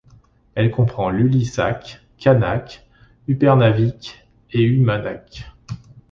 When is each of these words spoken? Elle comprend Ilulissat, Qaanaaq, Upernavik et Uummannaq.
Elle 0.55 0.71
comprend 0.71 1.11
Ilulissat, 1.15 1.79
Qaanaaq, 2.17 2.87
Upernavik 3.27 4.27
et 4.49 4.63
Uummannaq. 4.67 5.45